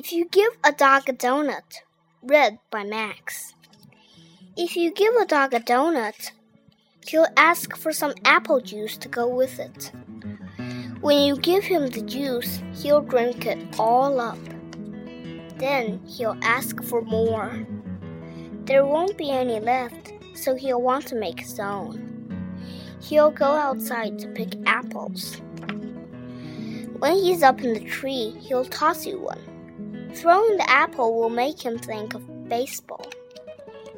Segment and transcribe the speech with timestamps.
[0.00, 1.80] If you give a dog a donut,
[2.22, 3.54] read by Max.
[4.56, 6.30] If you give a dog a donut,
[7.08, 9.90] he'll ask for some apple juice to go with it.
[11.00, 14.38] When you give him the juice, he'll drink it all up.
[15.56, 17.66] Then he'll ask for more.
[18.66, 22.62] There won't be any left, so he'll want to make his own.
[23.00, 25.42] He'll go outside to pick apples.
[27.00, 29.47] When he's up in the tree, he'll toss you one.
[30.18, 33.06] Throwing the apple will make him think of baseball.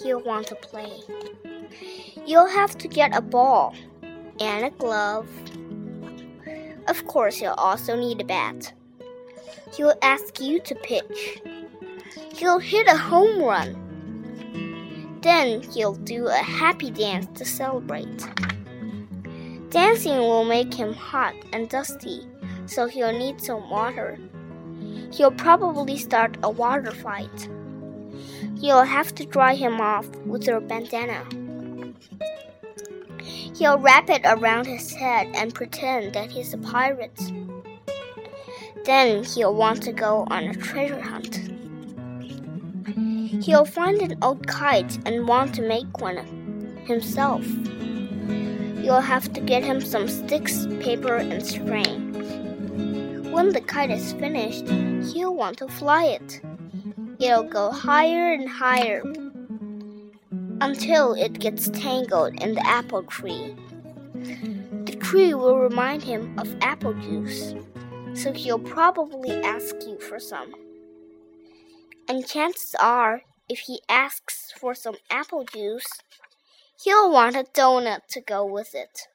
[0.00, 1.00] He'll want to play.
[2.24, 3.74] You'll have to get a ball
[4.38, 5.28] and a glove.
[6.86, 8.72] Of course, he'll also need a bat.
[9.76, 11.42] He'll ask you to pitch.
[12.32, 15.18] He'll hit a home run.
[15.20, 18.24] Then he'll do a happy dance to celebrate.
[19.70, 22.24] Dancing will make him hot and dusty,
[22.66, 24.16] so he'll need some water.
[25.12, 27.48] He'll probably start a water fight.
[28.56, 31.24] You'll have to dry him off with your bandana.
[33.56, 37.20] He'll wrap it around his head and pretend that he's a pirate.
[38.84, 41.40] Then he'll want to go on a treasure hunt.
[43.44, 46.18] He'll find an old kite and want to make one
[46.86, 47.46] himself.
[48.82, 52.03] You'll have to get him some sticks, paper, and string.
[53.34, 54.68] When the kite is finished,
[55.12, 56.40] he'll want to fly it.
[57.18, 59.02] It'll go higher and higher
[60.60, 63.56] until it gets tangled in the apple tree.
[64.14, 67.56] The tree will remind him of apple juice,
[68.14, 70.54] so he'll probably ask you for some.
[72.08, 75.90] And chances are, if he asks for some apple juice,
[76.84, 79.08] he'll want a donut to go with it.